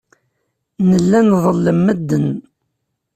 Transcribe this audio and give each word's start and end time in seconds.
Nella 0.89 1.19
nḍellem 1.21 1.79
medden. 1.85 2.27